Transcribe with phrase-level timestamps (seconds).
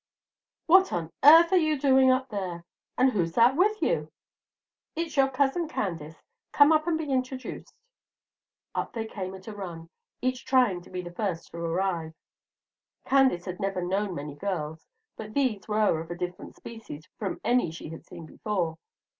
[0.65, 2.63] "What on earth are you doing up there?
[2.97, 4.11] And who's that with you?"
[4.95, 6.23] "It's your cousin Candace.
[6.51, 7.75] Come up and be introduced."
[8.73, 12.15] Up they came at a run, each trying to be the first to arrive.
[13.05, 14.87] Candace had never known many girls,
[15.17, 18.79] but these were of a different species from any she had seen before.